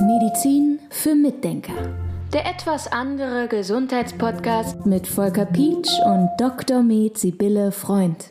Medizin 0.00 0.78
für 0.90 1.14
Mitdenker. 1.14 1.74
Der 2.32 2.46
etwas 2.46 2.90
andere 2.90 3.48
Gesundheitspodcast 3.48 4.86
mit 4.86 5.06
Volker 5.06 5.44
Pietsch 5.46 5.90
und 6.04 6.30
Dr. 6.38 6.82
Med 6.82 7.18
Sibylle 7.18 7.72
Freund. 7.72 8.30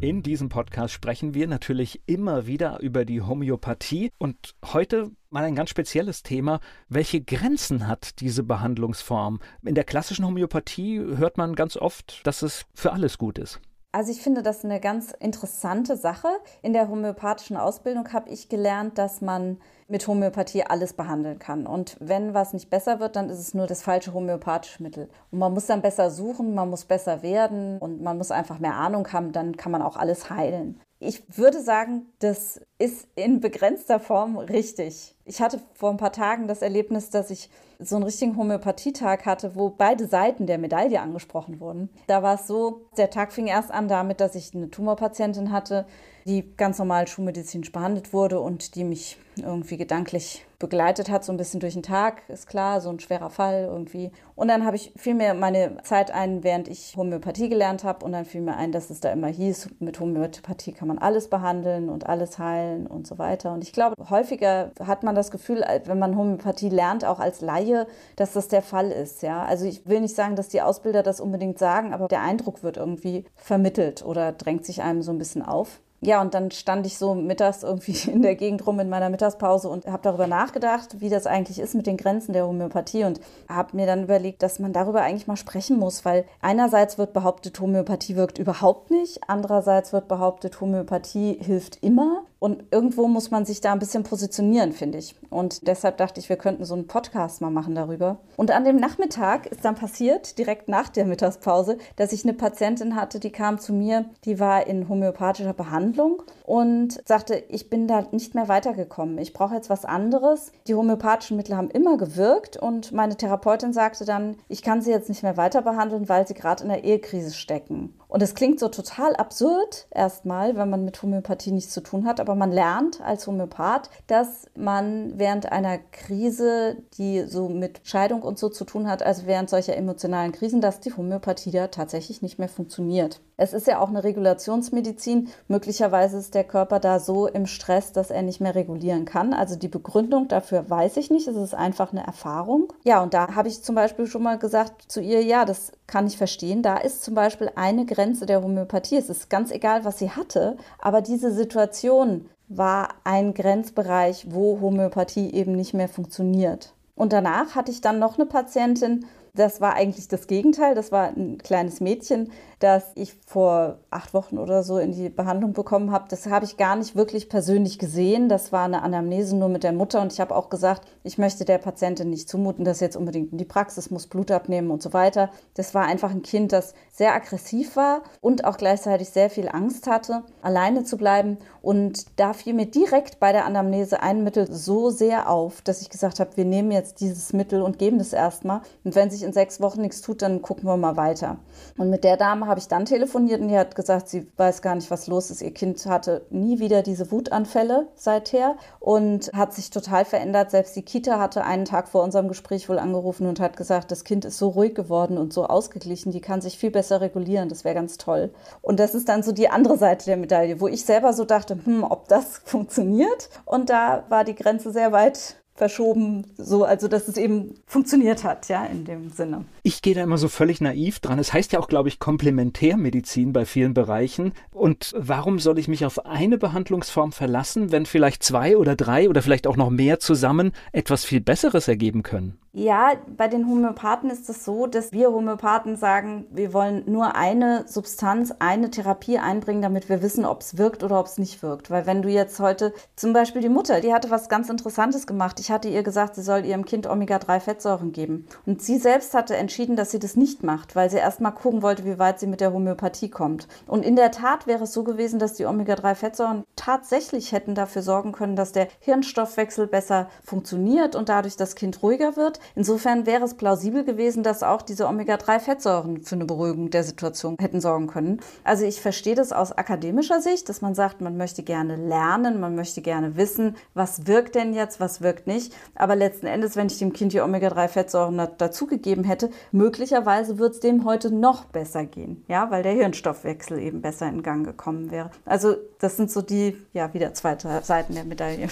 In 0.00 0.22
diesem 0.22 0.48
Podcast 0.48 0.94
sprechen 0.94 1.34
wir 1.34 1.46
natürlich 1.46 2.00
immer 2.06 2.46
wieder 2.46 2.80
über 2.80 3.04
die 3.04 3.20
Homöopathie 3.20 4.10
und 4.18 4.54
heute 4.64 5.10
mal 5.30 5.44
ein 5.44 5.54
ganz 5.54 5.70
spezielles 5.70 6.22
Thema. 6.22 6.60
Welche 6.88 7.20
Grenzen 7.20 7.86
hat 7.86 8.20
diese 8.20 8.42
Behandlungsform? 8.42 9.40
In 9.64 9.74
der 9.74 9.84
klassischen 9.84 10.26
Homöopathie 10.26 10.98
hört 10.98 11.36
man 11.36 11.54
ganz 11.54 11.76
oft, 11.76 12.26
dass 12.26 12.42
es 12.42 12.64
für 12.74 12.92
alles 12.92 13.18
gut 13.18 13.38
ist. 13.38 13.60
Also 13.94 14.10
ich 14.10 14.22
finde 14.22 14.42
das 14.42 14.64
eine 14.64 14.80
ganz 14.80 15.12
interessante 15.12 15.98
Sache. 15.98 16.28
In 16.62 16.72
der 16.72 16.88
homöopathischen 16.88 17.58
Ausbildung 17.58 18.10
habe 18.14 18.30
ich 18.30 18.48
gelernt, 18.48 18.96
dass 18.96 19.20
man 19.20 19.58
mit 19.86 20.06
Homöopathie 20.06 20.64
alles 20.64 20.94
behandeln 20.94 21.38
kann. 21.38 21.66
Und 21.66 21.98
wenn 22.00 22.32
was 22.32 22.54
nicht 22.54 22.70
besser 22.70 23.00
wird, 23.00 23.16
dann 23.16 23.28
ist 23.28 23.38
es 23.38 23.52
nur 23.52 23.66
das 23.66 23.82
falsche 23.82 24.14
homöopathische 24.14 24.82
Mittel. 24.82 25.10
Und 25.30 25.40
man 25.40 25.52
muss 25.52 25.66
dann 25.66 25.82
besser 25.82 26.10
suchen, 26.10 26.54
man 26.54 26.70
muss 26.70 26.86
besser 26.86 27.22
werden 27.22 27.76
und 27.78 28.00
man 28.00 28.16
muss 28.16 28.30
einfach 28.30 28.58
mehr 28.58 28.76
Ahnung 28.76 29.12
haben, 29.12 29.32
dann 29.32 29.58
kann 29.58 29.70
man 29.70 29.82
auch 29.82 29.98
alles 29.98 30.30
heilen. 30.30 30.80
Ich 30.98 31.36
würde 31.36 31.60
sagen, 31.60 32.06
das 32.20 32.62
ist 32.82 33.06
in 33.14 33.38
begrenzter 33.38 34.00
Form 34.00 34.36
richtig. 34.36 35.14
Ich 35.24 35.40
hatte 35.40 35.60
vor 35.74 35.90
ein 35.90 35.98
paar 35.98 36.10
Tagen 36.10 36.48
das 36.48 36.62
Erlebnis, 36.62 37.10
dass 37.10 37.30
ich 37.30 37.48
so 37.78 37.94
einen 37.94 38.04
richtigen 38.04 38.36
Homöopathietag 38.36 39.24
hatte, 39.24 39.54
wo 39.54 39.70
beide 39.70 40.08
Seiten 40.08 40.46
der 40.46 40.58
Medaille 40.58 41.00
angesprochen 41.00 41.60
wurden. 41.60 41.90
Da 42.08 42.24
war 42.24 42.34
es 42.34 42.48
so, 42.48 42.86
der 42.96 43.10
Tag 43.10 43.32
fing 43.32 43.46
erst 43.46 43.70
an 43.70 43.86
damit, 43.86 44.20
dass 44.20 44.34
ich 44.34 44.52
eine 44.52 44.68
Tumorpatientin 44.68 45.52
hatte, 45.52 45.86
die 46.26 46.56
ganz 46.56 46.78
normal 46.78 47.06
schulmedizinisch 47.06 47.70
behandelt 47.70 48.12
wurde 48.12 48.40
und 48.40 48.74
die 48.74 48.84
mich 48.84 49.16
irgendwie 49.36 49.76
gedanklich 49.76 50.44
begleitet 50.58 51.10
hat, 51.10 51.24
so 51.24 51.32
ein 51.32 51.36
bisschen 51.36 51.58
durch 51.58 51.72
den 51.72 51.82
Tag, 51.82 52.22
ist 52.28 52.46
klar, 52.46 52.80
so 52.80 52.88
ein 52.88 53.00
schwerer 53.00 53.30
Fall 53.30 53.64
irgendwie. 53.68 54.12
Und 54.36 54.48
dann 54.48 54.64
habe 54.64 54.76
ich 54.76 54.92
viel 54.96 55.14
mehr 55.14 55.34
meine 55.34 55.78
Zeit 55.82 56.12
ein, 56.12 56.44
während 56.44 56.68
ich 56.68 56.94
Homöopathie 56.96 57.48
gelernt 57.48 57.82
habe 57.82 58.04
und 58.04 58.12
dann 58.12 58.24
fiel 58.24 58.42
mir 58.42 58.56
ein, 58.56 58.70
dass 58.70 58.90
es 58.90 59.00
da 59.00 59.10
immer 59.10 59.26
hieß, 59.26 59.70
mit 59.80 59.98
Homöopathie 59.98 60.72
kann 60.72 60.88
man 60.88 60.98
alles 60.98 61.28
behandeln 61.28 61.88
und 61.88 62.06
alles 62.06 62.38
heilen 62.38 62.71
und 62.86 63.06
so 63.06 63.18
weiter. 63.18 63.52
Und 63.52 63.62
ich 63.64 63.72
glaube, 63.72 63.94
häufiger 64.10 64.70
hat 64.84 65.02
man 65.02 65.14
das 65.14 65.30
Gefühl, 65.30 65.64
wenn 65.84 65.98
man 65.98 66.16
Homöopathie 66.16 66.68
lernt, 66.68 67.04
auch 67.04 67.20
als 67.20 67.40
Laie, 67.40 67.86
dass 68.16 68.32
das 68.32 68.48
der 68.48 68.62
Fall 68.62 68.90
ist, 68.90 69.22
ja. 69.22 69.44
Also 69.44 69.64
ich 69.64 69.86
will 69.86 70.00
nicht 70.00 70.14
sagen, 70.14 70.36
dass 70.36 70.48
die 70.48 70.62
Ausbilder 70.62 71.02
das 71.02 71.20
unbedingt 71.20 71.58
sagen, 71.58 71.92
aber 71.92 72.08
der 72.08 72.22
Eindruck 72.22 72.62
wird 72.62 72.76
irgendwie 72.76 73.24
vermittelt 73.34 74.04
oder 74.04 74.32
drängt 74.32 74.64
sich 74.64 74.82
einem 74.82 75.02
so 75.02 75.12
ein 75.12 75.18
bisschen 75.18 75.42
auf. 75.42 75.80
Ja, 76.04 76.20
und 76.20 76.34
dann 76.34 76.50
stand 76.50 76.84
ich 76.84 76.98
so 76.98 77.14
mittags 77.14 77.62
irgendwie 77.62 77.96
in 78.10 78.22
der 78.22 78.34
Gegend 78.34 78.66
rum 78.66 78.80
in 78.80 78.88
meiner 78.88 79.08
Mittagspause 79.08 79.68
und 79.68 79.86
habe 79.86 80.02
darüber 80.02 80.26
nachgedacht, 80.26 81.00
wie 81.00 81.08
das 81.08 81.28
eigentlich 81.28 81.60
ist 81.60 81.76
mit 81.76 81.86
den 81.86 81.96
Grenzen 81.96 82.32
der 82.32 82.46
Homöopathie 82.46 83.04
und 83.04 83.20
habe 83.48 83.76
mir 83.76 83.86
dann 83.86 84.02
überlegt, 84.02 84.42
dass 84.42 84.58
man 84.58 84.72
darüber 84.72 85.02
eigentlich 85.02 85.28
mal 85.28 85.36
sprechen 85.36 85.78
muss, 85.78 86.04
weil 86.04 86.24
einerseits 86.40 86.98
wird 86.98 87.12
behauptet, 87.12 87.60
Homöopathie 87.60 88.16
wirkt 88.16 88.38
überhaupt 88.38 88.90
nicht, 88.90 89.20
andererseits 89.28 89.92
wird 89.92 90.08
behauptet, 90.08 90.60
Homöopathie 90.60 91.38
hilft 91.40 91.80
immer. 91.84 92.24
Und 92.42 92.64
irgendwo 92.72 93.06
muss 93.06 93.30
man 93.30 93.44
sich 93.44 93.60
da 93.60 93.70
ein 93.72 93.78
bisschen 93.78 94.02
positionieren, 94.02 94.72
finde 94.72 94.98
ich. 94.98 95.14
Und 95.30 95.68
deshalb 95.68 95.98
dachte 95.98 96.18
ich, 96.18 96.28
wir 96.28 96.34
könnten 96.34 96.64
so 96.64 96.74
einen 96.74 96.88
Podcast 96.88 97.40
mal 97.40 97.50
machen 97.50 97.76
darüber. 97.76 98.18
Und 98.36 98.50
an 98.50 98.64
dem 98.64 98.78
Nachmittag 98.78 99.46
ist 99.46 99.64
dann 99.64 99.76
passiert, 99.76 100.38
direkt 100.38 100.68
nach 100.68 100.88
der 100.88 101.04
Mittagspause, 101.04 101.78
dass 101.94 102.12
ich 102.12 102.24
eine 102.24 102.34
Patientin 102.34 102.96
hatte, 102.96 103.20
die 103.20 103.30
kam 103.30 103.60
zu 103.60 103.72
mir, 103.72 104.06
die 104.24 104.40
war 104.40 104.66
in 104.66 104.88
homöopathischer 104.88 105.52
Behandlung 105.52 106.24
und 106.44 107.00
sagte, 107.06 107.44
ich 107.48 107.70
bin 107.70 107.86
da 107.86 108.08
nicht 108.10 108.34
mehr 108.34 108.48
weitergekommen. 108.48 109.18
Ich 109.18 109.32
brauche 109.32 109.54
jetzt 109.54 109.70
was 109.70 109.84
anderes. 109.84 110.50
Die 110.66 110.74
homöopathischen 110.74 111.36
Mittel 111.36 111.56
haben 111.56 111.70
immer 111.70 111.96
gewirkt 111.96 112.56
und 112.56 112.90
meine 112.90 113.16
Therapeutin 113.16 113.72
sagte 113.72 114.04
dann, 114.04 114.34
ich 114.48 114.62
kann 114.62 114.82
sie 114.82 114.90
jetzt 114.90 115.08
nicht 115.08 115.22
mehr 115.22 115.36
weiter 115.36 115.62
behandeln, 115.62 116.08
weil 116.08 116.26
sie 116.26 116.34
gerade 116.34 116.64
in 116.64 116.70
der 116.70 116.82
Ehekrise 116.82 117.32
stecken. 117.32 117.94
Und 118.12 118.20
es 118.20 118.34
klingt 118.34 118.60
so 118.60 118.68
total 118.68 119.16
absurd 119.16 119.86
erstmal, 119.90 120.54
wenn 120.54 120.68
man 120.68 120.84
mit 120.84 121.02
Homöopathie 121.02 121.50
nichts 121.50 121.72
zu 121.72 121.80
tun 121.80 122.04
hat, 122.04 122.20
aber 122.20 122.34
man 122.34 122.52
lernt 122.52 123.00
als 123.00 123.26
Homöopath, 123.26 123.88
dass 124.06 124.44
man 124.54 125.18
während 125.18 125.50
einer 125.50 125.78
Krise, 125.78 126.76
die 126.98 127.22
so 127.22 127.48
mit 127.48 127.80
Scheidung 127.84 128.20
und 128.20 128.38
so 128.38 128.50
zu 128.50 128.66
tun 128.66 128.86
hat, 128.86 129.02
also 129.02 129.24
während 129.24 129.48
solcher 129.48 129.78
emotionalen 129.78 130.32
Krisen, 130.32 130.60
dass 130.60 130.80
die 130.80 130.92
Homöopathie 130.94 131.52
da 131.52 131.68
tatsächlich 131.68 132.20
nicht 132.20 132.38
mehr 132.38 132.50
funktioniert. 132.50 133.22
Es 133.36 133.52
ist 133.52 133.66
ja 133.66 133.80
auch 133.80 133.88
eine 133.88 134.04
Regulationsmedizin. 134.04 135.28
Möglicherweise 135.48 136.18
ist 136.18 136.34
der 136.34 136.44
Körper 136.44 136.80
da 136.80 137.00
so 137.00 137.26
im 137.26 137.46
Stress, 137.46 137.92
dass 137.92 138.10
er 138.10 138.22
nicht 138.22 138.40
mehr 138.40 138.54
regulieren 138.54 139.04
kann. 139.04 139.32
Also 139.32 139.56
die 139.56 139.68
Begründung 139.68 140.28
dafür 140.28 140.68
weiß 140.68 140.96
ich 140.98 141.10
nicht. 141.10 141.26
Es 141.26 141.36
ist 141.36 141.54
einfach 141.54 141.92
eine 141.92 142.06
Erfahrung. 142.06 142.72
Ja, 142.84 143.02
und 143.02 143.14
da 143.14 143.34
habe 143.34 143.48
ich 143.48 143.62
zum 143.62 143.74
Beispiel 143.74 144.06
schon 144.06 144.22
mal 144.22 144.38
gesagt 144.38 144.90
zu 144.90 145.00
ihr, 145.00 145.22
ja, 145.22 145.44
das 145.44 145.72
kann 145.86 146.06
ich 146.06 146.16
verstehen. 146.16 146.62
Da 146.62 146.76
ist 146.76 147.02
zum 147.02 147.14
Beispiel 147.14 147.50
eine 147.54 147.86
Grenze 147.86 148.26
der 148.26 148.42
Homöopathie. 148.42 148.96
Es 148.96 149.08
ist 149.08 149.30
ganz 149.30 149.50
egal, 149.50 149.84
was 149.84 149.98
sie 149.98 150.10
hatte, 150.10 150.56
aber 150.78 151.00
diese 151.00 151.32
Situation 151.32 152.28
war 152.48 152.88
ein 153.04 153.34
Grenzbereich, 153.34 154.26
wo 154.30 154.60
Homöopathie 154.60 155.32
eben 155.32 155.52
nicht 155.52 155.74
mehr 155.74 155.88
funktioniert. 155.88 156.74
Und 156.94 157.12
danach 157.12 157.54
hatte 157.54 157.72
ich 157.72 157.80
dann 157.80 157.98
noch 157.98 158.18
eine 158.18 158.26
Patientin, 158.26 159.06
das 159.34 159.62
war 159.62 159.74
eigentlich 159.74 160.08
das 160.08 160.26
Gegenteil. 160.26 160.74
Das 160.74 160.92
war 160.92 161.08
ein 161.08 161.38
kleines 161.38 161.80
Mädchen, 161.80 162.30
das 162.58 162.84
ich 162.94 163.14
vor 163.26 163.78
acht 163.90 164.12
Wochen 164.12 164.36
oder 164.36 164.62
so 164.62 164.76
in 164.76 164.92
die 164.92 165.08
Behandlung 165.08 165.54
bekommen 165.54 165.90
habe. 165.90 166.04
Das 166.10 166.26
habe 166.26 166.44
ich 166.44 166.58
gar 166.58 166.76
nicht 166.76 166.96
wirklich 166.96 167.30
persönlich 167.30 167.78
gesehen. 167.78 168.28
Das 168.28 168.52
war 168.52 168.66
eine 168.66 168.82
Anamnese 168.82 169.34
nur 169.34 169.48
mit 169.48 169.64
der 169.64 169.72
Mutter. 169.72 170.02
Und 170.02 170.12
ich 170.12 170.20
habe 170.20 170.36
auch 170.36 170.50
gesagt, 170.50 170.86
ich 171.02 171.16
möchte 171.16 171.46
der 171.46 171.56
Patientin 171.56 172.10
nicht 172.10 172.28
zumuten, 172.28 172.66
dass 172.66 172.80
jetzt 172.80 172.96
unbedingt 172.96 173.32
in 173.32 173.38
die 173.38 173.46
Praxis 173.46 173.90
muss, 173.90 174.06
Blut 174.06 174.30
abnehmen 174.30 174.70
und 174.70 174.82
so 174.82 174.92
weiter. 174.92 175.30
Das 175.54 175.74
war 175.74 175.86
einfach 175.86 176.10
ein 176.10 176.22
Kind, 176.22 176.52
das 176.52 176.74
sehr 176.92 177.14
aggressiv 177.14 177.74
war 177.74 178.02
und 178.20 178.44
auch 178.44 178.58
gleichzeitig 178.58 179.08
sehr 179.08 179.30
viel 179.30 179.48
Angst 179.48 179.86
hatte, 179.86 180.24
alleine 180.42 180.84
zu 180.84 180.98
bleiben. 180.98 181.38
Und 181.62 182.20
da 182.20 182.34
fiel 182.34 182.52
mir 182.52 182.66
direkt 182.66 183.18
bei 183.18 183.32
der 183.32 183.46
Anamnese 183.46 184.02
ein 184.02 184.24
Mittel 184.24 184.52
so 184.52 184.90
sehr 184.90 185.30
auf, 185.30 185.62
dass 185.62 185.80
ich 185.80 185.88
gesagt 185.88 186.20
habe, 186.20 186.36
wir 186.36 186.44
nehmen 186.44 186.70
jetzt 186.70 187.00
dieses 187.00 187.32
Mittel 187.32 187.62
und 187.62 187.78
geben 187.78 187.96
das 187.96 188.12
erstmal. 188.12 188.60
Und 188.84 188.94
wenn 188.94 189.10
sich 189.10 189.21
sich 189.22 189.26
in 189.26 189.32
sechs 189.32 189.60
Wochen 189.60 189.80
nichts 189.80 190.02
tut, 190.02 190.22
dann 190.22 190.42
gucken 190.42 190.64
wir 190.64 190.76
mal 190.76 190.96
weiter. 190.96 191.38
Und 191.78 191.90
mit 191.90 192.04
der 192.04 192.16
Dame 192.16 192.46
habe 192.46 192.60
ich 192.60 192.68
dann 192.68 192.84
telefoniert 192.84 193.40
und 193.40 193.48
die 193.48 193.56
hat 193.56 193.74
gesagt, 193.74 194.08
sie 194.08 194.26
weiß 194.36 194.62
gar 194.62 194.74
nicht, 194.74 194.90
was 194.90 195.06
los 195.06 195.30
ist. 195.30 195.42
Ihr 195.42 195.54
Kind 195.54 195.86
hatte 195.86 196.26
nie 196.30 196.58
wieder 196.58 196.82
diese 196.82 197.10
Wutanfälle 197.10 197.88
seither 197.94 198.56
und 198.80 199.30
hat 199.32 199.54
sich 199.54 199.70
total 199.70 200.04
verändert. 200.04 200.50
Selbst 200.50 200.76
die 200.76 200.82
Kita 200.82 201.18
hatte 201.18 201.44
einen 201.44 201.64
Tag 201.64 201.88
vor 201.88 202.02
unserem 202.02 202.28
Gespräch 202.28 202.68
wohl 202.68 202.78
angerufen 202.78 203.26
und 203.26 203.40
hat 203.40 203.56
gesagt, 203.56 203.90
das 203.90 204.04
Kind 204.04 204.24
ist 204.24 204.38
so 204.38 204.48
ruhig 204.48 204.74
geworden 204.74 205.18
und 205.18 205.32
so 205.32 205.46
ausgeglichen, 205.46 206.12
die 206.12 206.20
kann 206.20 206.40
sich 206.40 206.58
viel 206.58 206.70
besser 206.70 207.00
regulieren. 207.00 207.48
Das 207.48 207.64
wäre 207.64 207.74
ganz 207.74 207.96
toll. 207.96 208.32
Und 208.60 208.80
das 208.80 208.94
ist 208.94 209.08
dann 209.08 209.22
so 209.22 209.32
die 209.32 209.48
andere 209.48 209.78
Seite 209.78 210.06
der 210.06 210.16
Medaille, 210.16 210.60
wo 210.60 210.68
ich 210.68 210.84
selber 210.84 211.12
so 211.12 211.24
dachte, 211.24 211.58
hm, 211.64 211.84
ob 211.84 212.08
das 212.08 212.38
funktioniert. 212.44 213.30
Und 213.44 213.70
da 213.70 214.04
war 214.08 214.24
die 214.24 214.34
Grenze 214.34 214.72
sehr 214.72 214.92
weit 214.92 215.41
verschoben, 215.54 216.26
so, 216.36 216.64
also 216.64 216.88
dass 216.88 217.08
es 217.08 217.16
eben 217.16 217.54
funktioniert 217.66 218.24
hat, 218.24 218.48
ja, 218.48 218.64
in 218.64 218.84
dem 218.84 219.10
Sinne. 219.10 219.44
Ich 219.62 219.82
gehe 219.82 219.94
da 219.94 220.02
immer 220.02 220.18
so 220.18 220.28
völlig 220.28 220.60
naiv 220.60 221.00
dran. 221.00 221.18
Es 221.18 221.32
heißt 221.32 221.52
ja 221.52 221.60
auch, 221.60 221.68
glaube 221.68 221.88
ich, 221.88 221.98
Komplementärmedizin 221.98 223.32
bei 223.32 223.44
vielen 223.44 223.74
Bereichen. 223.74 224.32
Und 224.50 224.94
warum 224.96 225.38
soll 225.38 225.58
ich 225.58 225.68
mich 225.68 225.84
auf 225.84 226.06
eine 226.06 226.38
Behandlungsform 226.38 227.12
verlassen, 227.12 227.70
wenn 227.70 227.86
vielleicht 227.86 228.22
zwei 228.22 228.56
oder 228.56 228.76
drei 228.76 229.08
oder 229.08 229.22
vielleicht 229.22 229.46
auch 229.46 229.56
noch 229.56 229.70
mehr 229.70 229.98
zusammen 229.98 230.52
etwas 230.72 231.04
viel 231.04 231.20
Besseres 231.20 231.68
ergeben 231.68 232.02
können? 232.02 232.38
Ja, 232.54 232.92
bei 233.06 233.28
den 233.28 233.48
Homöopathen 233.48 234.10
ist 234.10 234.28
es 234.28 234.44
so, 234.44 234.66
dass 234.66 234.92
wir 234.92 235.10
Homöopathen 235.10 235.76
sagen, 235.76 236.26
wir 236.30 236.52
wollen 236.52 236.82
nur 236.84 237.16
eine 237.16 237.64
Substanz, 237.66 238.34
eine 238.40 238.70
Therapie 238.70 239.16
einbringen, 239.16 239.62
damit 239.62 239.88
wir 239.88 240.02
wissen, 240.02 240.26
ob 240.26 240.42
es 240.42 240.58
wirkt 240.58 240.82
oder 240.82 241.00
ob 241.00 241.06
es 241.06 241.16
nicht 241.16 241.42
wirkt. 241.42 241.70
Weil 241.70 241.86
wenn 241.86 242.02
du 242.02 242.10
jetzt 242.10 242.40
heute 242.40 242.74
zum 242.94 243.14
Beispiel 243.14 243.40
die 243.40 243.48
Mutter, 243.48 243.80
die 243.80 243.94
hatte 243.94 244.10
was 244.10 244.28
ganz 244.28 244.50
Interessantes 244.50 245.06
gemacht. 245.06 245.40
Ich 245.40 245.50
hatte 245.50 245.70
ihr 245.70 245.82
gesagt, 245.82 246.14
sie 246.14 246.20
soll 246.20 246.44
ihrem 246.44 246.66
Kind 246.66 246.86
Omega-3-Fettsäuren 246.86 247.90
geben. 247.92 248.28
Und 248.44 248.60
sie 248.60 248.76
selbst 248.76 249.14
hatte 249.14 249.34
entschieden, 249.34 249.74
dass 249.74 249.90
sie 249.90 249.98
das 249.98 250.14
nicht 250.14 250.42
macht, 250.42 250.76
weil 250.76 250.90
sie 250.90 250.98
erst 250.98 251.22
mal 251.22 251.30
gucken 251.30 251.62
wollte, 251.62 251.86
wie 251.86 251.98
weit 251.98 252.20
sie 252.20 252.26
mit 252.26 252.42
der 252.42 252.52
Homöopathie 252.52 253.08
kommt. 253.08 253.48
Und 253.66 253.82
in 253.82 253.96
der 253.96 254.10
Tat 254.10 254.46
wäre 254.46 254.64
es 254.64 254.74
so 254.74 254.84
gewesen, 254.84 255.18
dass 255.18 255.32
die 255.32 255.46
Omega-3-Fettsäuren 255.46 256.44
tatsächlich 256.54 257.32
hätten 257.32 257.54
dafür 257.54 257.80
sorgen 257.80 258.12
können, 258.12 258.36
dass 258.36 258.52
der 258.52 258.68
Hirnstoffwechsel 258.80 259.68
besser 259.68 260.10
funktioniert 260.22 260.94
und 260.94 261.08
dadurch 261.08 261.38
das 261.38 261.54
Kind 261.54 261.82
ruhiger 261.82 262.14
wird. 262.16 262.40
Insofern 262.54 263.06
wäre 263.06 263.24
es 263.24 263.34
plausibel 263.34 263.84
gewesen, 263.84 264.22
dass 264.22 264.42
auch 264.42 264.62
diese 264.62 264.86
Omega-3-Fettsäuren 264.86 266.02
für 266.02 266.14
eine 266.14 266.24
Beruhigung 266.24 266.70
der 266.70 266.84
Situation 266.84 267.36
hätten 267.40 267.60
sorgen 267.60 267.86
können. 267.86 268.20
Also 268.44 268.64
ich 268.64 268.80
verstehe 268.80 269.14
das 269.14 269.32
aus 269.32 269.52
akademischer 269.52 270.20
Sicht, 270.20 270.48
dass 270.48 270.60
man 270.60 270.74
sagt, 270.74 271.00
man 271.00 271.16
möchte 271.16 271.42
gerne 271.42 271.76
lernen, 271.76 272.40
man 272.40 272.54
möchte 272.54 272.82
gerne 272.82 273.16
wissen, 273.16 273.56
was 273.74 274.06
wirkt 274.06 274.34
denn 274.34 274.54
jetzt, 274.54 274.80
was 274.80 275.00
wirkt 275.00 275.26
nicht. 275.26 275.54
Aber 275.74 275.96
letzten 275.96 276.26
Endes, 276.26 276.56
wenn 276.56 276.66
ich 276.66 276.78
dem 276.78 276.92
Kind 276.92 277.12
die 277.12 277.20
Omega-3-Fettsäuren 277.20 278.28
dazugegeben 278.38 279.04
hätte, 279.04 279.30
möglicherweise 279.52 280.38
wird 280.38 280.54
es 280.54 280.60
dem 280.60 280.84
heute 280.84 281.14
noch 281.14 281.44
besser 281.44 281.84
gehen, 281.84 282.24
ja, 282.28 282.50
weil 282.50 282.62
der 282.62 282.72
Hirnstoffwechsel 282.72 283.58
eben 283.58 283.82
besser 283.82 284.08
in 284.08 284.22
Gang 284.22 284.44
gekommen 284.44 284.90
wäre. 284.90 285.10
Also 285.24 285.54
das 285.78 285.96
sind 285.96 286.10
so 286.10 286.22
die, 286.22 286.56
ja, 286.72 286.92
wieder 286.94 287.14
zwei 287.14 287.36
Seiten 287.62 287.94
der 287.94 288.04
Medaille. 288.04 288.48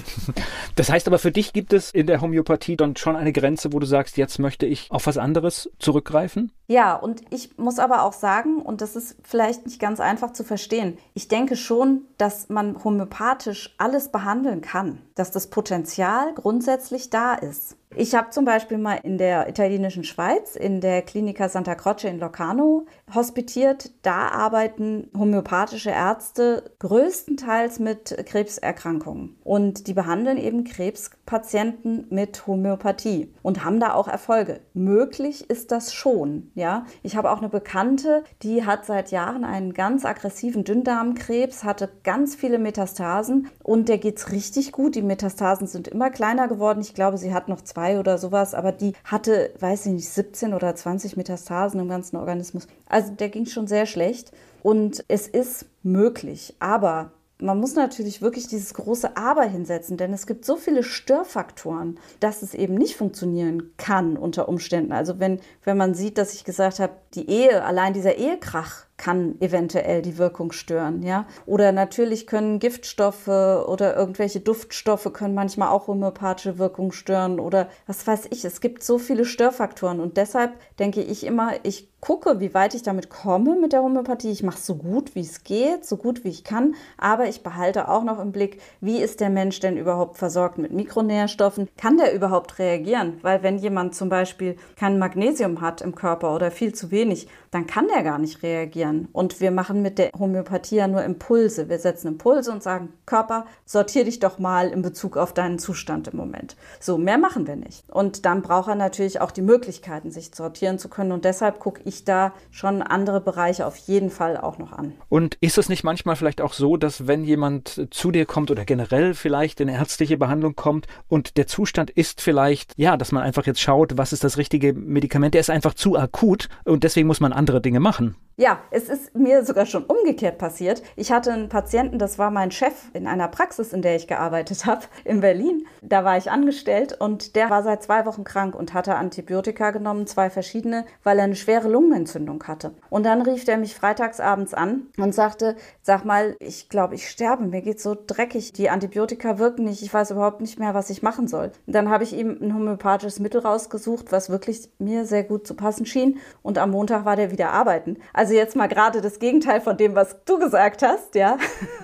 Das 0.76 0.90
heißt 0.90 1.06
aber, 1.08 1.18
für 1.18 1.32
dich 1.32 1.52
gibt 1.52 1.72
es 1.72 1.90
in 1.90 2.06
der 2.06 2.20
Homöopathie 2.20 2.76
dann 2.76 2.96
schon 2.96 3.16
eine 3.16 3.32
Grenze, 3.32 3.72
wo 3.72 3.79
du 3.80 3.86
sagst, 3.86 4.16
jetzt 4.16 4.38
möchte 4.38 4.66
ich 4.66 4.90
auf 4.90 5.06
was 5.06 5.18
anderes 5.18 5.70
zurückgreifen? 5.78 6.52
Ja, 6.68 6.94
und 6.94 7.22
ich 7.30 7.58
muss 7.58 7.78
aber 7.78 8.04
auch 8.04 8.12
sagen, 8.12 8.62
und 8.62 8.80
das 8.80 8.94
ist 8.94 9.16
vielleicht 9.24 9.66
nicht 9.66 9.80
ganz 9.80 9.98
einfach 9.98 10.32
zu 10.32 10.44
verstehen, 10.44 10.98
ich 11.14 11.28
denke 11.28 11.56
schon, 11.56 12.02
dass 12.18 12.48
man 12.48 12.84
homöopathisch 12.84 13.74
alles 13.78 14.12
behandeln 14.12 14.60
kann, 14.60 15.02
dass 15.16 15.30
das 15.32 15.48
Potenzial 15.48 16.32
grundsätzlich 16.34 17.10
da 17.10 17.34
ist. 17.34 17.76
Ich 17.96 18.14
habe 18.14 18.30
zum 18.30 18.44
Beispiel 18.44 18.78
mal 18.78 19.00
in 19.02 19.18
der 19.18 19.48
italienischen 19.48 20.04
Schweiz, 20.04 20.54
in 20.54 20.80
der 20.80 21.02
Klinika 21.02 21.48
Santa 21.48 21.74
Croce 21.74 22.04
in 22.04 22.20
Locarno, 22.20 22.86
hospitiert. 23.12 23.90
Da 24.02 24.28
arbeiten 24.28 25.10
homöopathische 25.18 25.90
Ärzte 25.90 26.70
größtenteils 26.78 27.80
mit 27.80 28.16
Krebserkrankungen. 28.26 29.36
Und 29.42 29.88
die 29.88 29.92
behandeln 29.92 30.38
eben 30.38 30.62
Krebspatienten 30.62 32.06
mit 32.10 32.46
Homöopathie 32.46 33.34
und 33.42 33.64
haben 33.64 33.80
da 33.80 33.94
auch 33.94 34.06
Erfolge. 34.06 34.60
Möglich 34.72 35.50
ist 35.50 35.72
das 35.72 35.92
schon. 35.92 36.52
Ja, 36.54 36.86
ich 37.02 37.16
habe 37.16 37.32
auch 37.32 37.38
eine 37.38 37.48
Bekannte, 37.48 38.22
die 38.42 38.64
hat 38.64 38.86
seit 38.86 39.10
Jahren 39.10 39.42
einen 39.42 39.74
ganz 39.74 40.04
aggressiven 40.04 40.62
Dünndarmkrebs, 40.62 41.64
hatte 41.64 41.90
ganz 42.04 42.36
viele 42.36 42.60
Metastasen 42.60 43.48
und 43.64 43.88
der 43.88 43.98
geht 43.98 44.18
es 44.18 44.30
richtig 44.30 44.70
gut. 44.70 44.94
Die 44.94 45.02
Metastasen 45.02 45.66
sind 45.66 45.88
immer 45.88 46.10
kleiner 46.10 46.46
geworden. 46.46 46.80
Ich 46.80 46.94
glaube, 46.94 47.18
sie 47.18 47.34
hat 47.34 47.48
noch 47.48 47.62
zwei 47.62 47.79
zwei 47.80 47.98
oder 47.98 48.18
sowas, 48.18 48.54
aber 48.54 48.72
die 48.72 48.92
hatte, 49.04 49.52
weiß 49.58 49.86
ich 49.86 49.92
nicht, 49.92 50.08
17 50.08 50.52
oder 50.52 50.74
20 50.74 51.16
Metastasen 51.16 51.80
im 51.80 51.88
ganzen 51.88 52.16
Organismus. 52.16 52.66
Also 52.86 53.12
der 53.12 53.30
ging 53.30 53.46
schon 53.46 53.66
sehr 53.66 53.86
schlecht 53.86 54.32
und 54.62 55.02
es 55.08 55.26
ist 55.26 55.64
möglich, 55.82 56.54
aber 56.58 57.12
man 57.38 57.58
muss 57.58 57.74
natürlich 57.74 58.20
wirklich 58.20 58.48
dieses 58.48 58.74
große 58.74 59.16
Aber 59.16 59.44
hinsetzen, 59.44 59.96
denn 59.96 60.12
es 60.12 60.26
gibt 60.26 60.44
so 60.44 60.56
viele 60.56 60.82
Störfaktoren, 60.82 61.98
dass 62.20 62.42
es 62.42 62.52
eben 62.52 62.74
nicht 62.74 62.96
funktionieren 62.96 63.72
kann 63.78 64.18
unter 64.18 64.46
Umständen. 64.46 64.92
Also 64.92 65.18
wenn, 65.18 65.40
wenn 65.64 65.78
man 65.78 65.94
sieht, 65.94 66.18
dass 66.18 66.34
ich 66.34 66.44
gesagt 66.44 66.80
habe, 66.80 66.92
die 67.14 67.30
Ehe, 67.30 67.64
allein 67.64 67.94
dieser 67.94 68.16
Ehekrach 68.16 68.84
kann 69.00 69.40
eventuell 69.40 70.02
die 70.02 70.18
Wirkung 70.18 70.52
stören, 70.52 71.02
ja. 71.02 71.26
Oder 71.46 71.72
natürlich 71.72 72.26
können 72.26 72.58
Giftstoffe 72.58 73.28
oder 73.28 73.96
irgendwelche 73.96 74.40
Duftstoffe 74.40 75.10
können 75.14 75.34
manchmal 75.34 75.70
auch 75.70 75.86
homöopathische 75.86 76.58
Wirkung 76.58 76.92
stören 76.92 77.40
oder 77.40 77.68
was 77.86 78.06
weiß 78.06 78.26
ich. 78.30 78.44
Es 78.44 78.60
gibt 78.60 78.84
so 78.84 78.98
viele 78.98 79.24
Störfaktoren 79.24 80.00
und 80.00 80.18
deshalb 80.18 80.52
denke 80.78 81.00
ich 81.00 81.24
immer, 81.24 81.52
ich 81.62 81.88
gucke, 82.00 82.40
wie 82.40 82.54
weit 82.54 82.74
ich 82.74 82.82
damit 82.82 83.10
komme 83.10 83.56
mit 83.56 83.72
der 83.72 83.82
Homöopathie. 83.82 84.30
Ich 84.30 84.42
mache 84.42 84.58
so 84.58 84.74
gut, 84.74 85.14
wie 85.14 85.20
es 85.20 85.44
geht, 85.44 85.84
so 85.84 85.96
gut, 85.96 86.24
wie 86.24 86.28
ich 86.28 86.44
kann, 86.44 86.74
aber 86.96 87.28
ich 87.28 87.42
behalte 87.42 87.88
auch 87.88 88.04
noch 88.04 88.18
im 88.18 88.32
Blick, 88.32 88.60
wie 88.80 89.00
ist 89.00 89.20
der 89.20 89.30
Mensch 89.30 89.60
denn 89.60 89.76
überhaupt 89.76 90.16
versorgt 90.16 90.58
mit 90.58 90.72
Mikronährstoffen? 90.72 91.68
Kann 91.76 91.98
der 91.98 92.14
überhaupt 92.14 92.58
reagieren? 92.58 93.18
Weil 93.22 93.42
wenn 93.42 93.58
jemand 93.58 93.94
zum 93.94 94.08
Beispiel 94.08 94.56
kein 94.76 94.98
Magnesium 94.98 95.60
hat 95.60 95.80
im 95.82 95.94
Körper 95.94 96.34
oder 96.34 96.50
viel 96.50 96.74
zu 96.74 96.90
wenig, 96.90 97.28
dann 97.50 97.66
kann 97.66 97.88
der 97.88 98.02
gar 98.02 98.18
nicht 98.18 98.42
reagieren. 98.42 98.89
Und 99.12 99.40
wir 99.40 99.50
machen 99.50 99.82
mit 99.82 99.98
der 99.98 100.10
Homöopathie 100.18 100.76
ja 100.76 100.88
nur 100.88 101.02
Impulse. 101.02 101.68
Wir 101.68 101.78
setzen 101.78 102.08
Impulse 102.08 102.52
und 102.52 102.62
sagen, 102.62 102.92
Körper, 103.06 103.46
sortier 103.64 104.04
dich 104.04 104.18
doch 104.18 104.38
mal 104.38 104.68
in 104.68 104.82
Bezug 104.82 105.16
auf 105.16 105.32
deinen 105.32 105.58
Zustand 105.58 106.08
im 106.08 106.16
Moment. 106.16 106.56
So, 106.78 106.98
mehr 106.98 107.18
machen 107.18 107.46
wir 107.46 107.56
nicht. 107.56 107.84
Und 107.90 108.24
dann 108.24 108.42
braucht 108.42 108.68
er 108.68 108.74
natürlich 108.74 109.20
auch 109.20 109.30
die 109.30 109.42
Möglichkeiten, 109.42 110.10
sich 110.10 110.30
sortieren 110.34 110.78
zu 110.78 110.88
können. 110.88 111.12
Und 111.12 111.24
deshalb 111.24 111.58
gucke 111.58 111.82
ich 111.84 112.04
da 112.04 112.32
schon 112.50 112.82
andere 112.82 113.20
Bereiche 113.20 113.66
auf 113.66 113.76
jeden 113.76 114.10
Fall 114.10 114.36
auch 114.36 114.58
noch 114.58 114.72
an. 114.72 114.94
Und 115.08 115.36
ist 115.40 115.58
es 115.58 115.68
nicht 115.68 115.84
manchmal 115.84 116.16
vielleicht 116.16 116.40
auch 116.40 116.52
so, 116.52 116.76
dass 116.76 117.06
wenn 117.06 117.24
jemand 117.24 117.88
zu 117.90 118.10
dir 118.10 118.26
kommt 118.26 118.50
oder 118.50 118.64
generell 118.64 119.14
vielleicht 119.14 119.60
in 119.60 119.68
ärztliche 119.68 120.16
Behandlung 120.16 120.56
kommt 120.56 120.86
und 121.08 121.36
der 121.36 121.46
Zustand 121.46 121.90
ist 121.90 122.20
vielleicht, 122.20 122.72
ja, 122.76 122.96
dass 122.96 123.12
man 123.12 123.22
einfach 123.22 123.46
jetzt 123.46 123.60
schaut, 123.60 123.96
was 123.96 124.12
ist 124.12 124.24
das 124.24 124.36
richtige 124.36 124.72
Medikament, 124.72 125.34
der 125.34 125.40
ist 125.40 125.50
einfach 125.50 125.74
zu 125.74 125.96
akut 125.96 126.48
und 126.64 126.84
deswegen 126.84 127.06
muss 127.06 127.20
man 127.20 127.32
andere 127.32 127.60
Dinge 127.60 127.80
machen? 127.80 128.16
Ja, 128.40 128.60
es 128.70 128.88
ist 128.88 129.14
mir 129.14 129.44
sogar 129.44 129.66
schon 129.66 129.84
umgekehrt 129.84 130.38
passiert. 130.38 130.82
Ich 130.96 131.12
hatte 131.12 131.30
einen 131.30 131.50
Patienten, 131.50 131.98
das 131.98 132.18
war 132.18 132.30
mein 132.30 132.50
Chef 132.50 132.72
in 132.94 133.06
einer 133.06 133.28
Praxis, 133.28 133.74
in 133.74 133.82
der 133.82 133.96
ich 133.96 134.06
gearbeitet 134.06 134.64
habe, 134.64 134.86
in 135.04 135.20
Berlin. 135.20 135.66
Da 135.82 136.06
war 136.06 136.16
ich 136.16 136.30
angestellt 136.30 136.98
und 136.98 137.36
der 137.36 137.50
war 137.50 137.62
seit 137.62 137.82
zwei 137.82 138.06
Wochen 138.06 138.24
krank 138.24 138.54
und 138.54 138.72
hatte 138.72 138.94
Antibiotika 138.94 139.72
genommen, 139.72 140.06
zwei 140.06 140.30
verschiedene, 140.30 140.86
weil 141.04 141.18
er 141.18 141.24
eine 141.24 141.36
schwere 141.36 141.68
Lungenentzündung 141.68 142.42
hatte. 142.44 142.72
Und 142.88 143.04
dann 143.04 143.20
rief 143.20 143.46
er 143.46 143.58
mich 143.58 143.74
freitagsabends 143.74 144.54
an 144.54 144.86
und 144.96 145.14
sagte, 145.14 145.54
sag 145.82 146.06
mal, 146.06 146.34
ich 146.38 146.70
glaube, 146.70 146.94
ich 146.94 147.10
sterbe, 147.10 147.44
mir 147.44 147.60
geht 147.60 147.78
so 147.78 147.94
dreckig, 147.94 148.54
die 148.54 148.70
Antibiotika 148.70 149.38
wirken 149.38 149.64
nicht, 149.64 149.82
ich 149.82 149.92
weiß 149.92 150.12
überhaupt 150.12 150.40
nicht 150.40 150.58
mehr, 150.58 150.72
was 150.72 150.88
ich 150.88 151.02
machen 151.02 151.28
soll. 151.28 151.52
dann 151.66 151.90
habe 151.90 152.04
ich 152.04 152.14
ihm 152.14 152.38
ein 152.40 152.54
homöopathisches 152.54 153.20
Mittel 153.20 153.42
rausgesucht, 153.42 154.12
was 154.12 154.30
wirklich 154.30 154.70
mir 154.78 155.04
sehr 155.04 155.24
gut 155.24 155.46
zu 155.46 155.54
passen 155.54 155.84
schien 155.84 156.20
und 156.40 156.56
am 156.56 156.70
Montag 156.70 157.04
war 157.04 157.16
der 157.16 157.30
wieder 157.30 157.50
arbeiten. 157.50 157.98
Also 158.14 158.29
also 158.30 158.38
jetzt 158.38 158.54
mal 158.54 158.68
gerade 158.68 159.00
das 159.00 159.18
Gegenteil 159.18 159.60
von 159.60 159.76
dem, 159.76 159.96
was 159.96 160.16
du 160.24 160.38
gesagt 160.38 160.82
hast, 160.82 161.16
ja. 161.16 161.36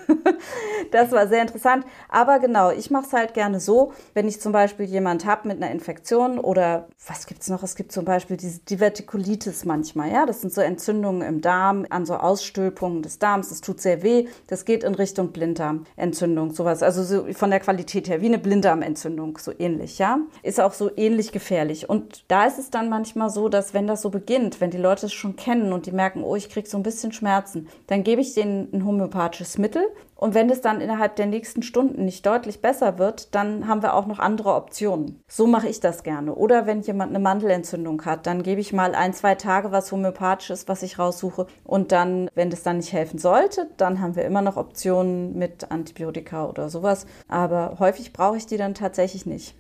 das 0.90 1.12
war 1.12 1.28
sehr 1.28 1.42
interessant. 1.42 1.84
Aber 2.08 2.38
genau, 2.38 2.70
ich 2.70 2.90
mache 2.90 3.06
es 3.06 3.12
halt 3.12 3.34
gerne 3.34 3.60
so, 3.60 3.92
wenn 4.14 4.28
ich 4.28 4.40
zum 4.40 4.52
Beispiel 4.52 4.86
jemand 4.86 5.26
habe 5.26 5.48
mit 5.48 5.62
einer 5.62 5.70
Infektion 5.70 6.38
oder 6.38 6.88
was 7.06 7.26
gibt 7.26 7.42
es 7.42 7.48
noch? 7.48 7.62
Es 7.62 7.76
gibt 7.76 7.92
zum 7.92 8.04
Beispiel 8.04 8.36
diese 8.36 8.60
Divertikulitis 8.60 9.64
manchmal, 9.64 10.12
ja. 10.12 10.26
Das 10.26 10.40
sind 10.40 10.52
so 10.52 10.60
Entzündungen 10.60 11.22
im 11.22 11.40
Darm, 11.40 11.86
an 11.90 12.06
so 12.06 12.14
Ausstülpungen 12.14 13.02
des 13.02 13.18
Darms. 13.18 13.48
Das 13.48 13.60
tut 13.60 13.80
sehr 13.80 14.02
weh. 14.02 14.26
Das 14.46 14.64
geht 14.64 14.84
in 14.84 14.94
Richtung 14.94 15.32
Blinddarmentzündung, 15.32 16.52
sowas. 16.52 16.82
Also 16.82 17.02
so 17.02 17.32
von 17.32 17.50
der 17.50 17.60
Qualität 17.60 18.08
her, 18.08 18.20
wie 18.20 18.26
eine 18.26 18.38
Blinddarmentzündung, 18.38 19.38
so 19.38 19.52
ähnlich, 19.58 19.98
ja. 19.98 20.18
Ist 20.42 20.60
auch 20.60 20.72
so 20.72 20.90
ähnlich 20.96 21.32
gefährlich. 21.32 21.88
Und 21.88 22.24
da 22.28 22.46
ist 22.46 22.58
es 22.58 22.70
dann 22.70 22.88
manchmal 22.88 23.30
so, 23.30 23.48
dass 23.48 23.74
wenn 23.74 23.86
das 23.86 24.02
so 24.02 24.10
beginnt, 24.10 24.60
wenn 24.60 24.70
die 24.70 24.78
Leute 24.78 25.06
es 25.06 25.12
schon 25.12 25.36
kennen 25.36 25.72
und 25.72 25.86
die 25.86 25.92
merken, 25.92 26.22
oh, 26.24 26.36
ich 26.36 26.48
kriege 26.48 26.68
so 26.68 26.76
ein 26.76 26.82
bisschen 26.82 27.12
Schmerzen, 27.12 27.68
dann 27.86 28.02
gebe 28.02 28.20
ich 28.20 28.34
denen 28.34 28.68
ein 28.72 28.84
homöopathisches 28.84 29.58
Mittel. 29.58 29.82
Und 30.14 30.34
wenn 30.34 30.48
es 30.48 30.62
dann 30.62 30.80
innerhalb 30.80 31.16
der 31.16 31.26
nächsten 31.26 31.62
Stunden 31.62 32.04
nicht 32.04 32.24
deutlich 32.24 32.62
besser 32.62 32.98
wird, 32.98 33.34
dann 33.34 33.68
haben 33.68 33.82
wir 33.82 33.94
auch 33.94 34.06
noch 34.06 34.18
andere 34.18 34.54
Optionen. 34.54 35.20
So 35.28 35.46
mache 35.46 35.68
ich 35.68 35.80
das 35.80 36.02
gerne. 36.02 36.34
Oder 36.34 36.66
wenn 36.66 36.80
jemand 36.80 37.10
eine 37.10 37.18
Mandelentzündung 37.18 38.04
hat, 38.06 38.26
dann 38.26 38.42
gebe 38.42 38.60
ich 38.60 38.72
mal 38.72 38.94
ein, 38.94 39.12
zwei 39.12 39.34
Tage 39.34 39.72
was 39.72 39.92
homöopathisches, 39.92 40.68
was 40.68 40.82
ich 40.82 40.98
raussuche. 40.98 41.46
Und 41.64 41.92
dann, 41.92 42.30
wenn 42.34 42.48
das 42.50 42.62
dann 42.62 42.78
nicht 42.78 42.94
helfen 42.94 43.18
sollte, 43.18 43.68
dann 43.76 44.00
haben 44.00 44.16
wir 44.16 44.24
immer 44.24 44.40
noch 44.42 44.56
Optionen 44.56 45.36
mit 45.36 45.70
Antibiotika 45.70 46.46
oder 46.46 46.70
sowas. 46.70 47.06
Aber 47.28 47.76
häufig 47.78 48.14
brauche 48.14 48.38
ich 48.38 48.46
die 48.46 48.56
dann 48.56 48.72
tatsächlich 48.74 49.26
nicht. 49.26 49.54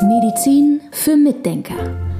Medizin 0.00 0.80
für 0.92 1.16
Mitdenker. 1.16 2.07